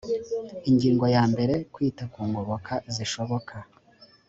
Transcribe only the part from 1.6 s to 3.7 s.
kwita ku ngoboka zishoboka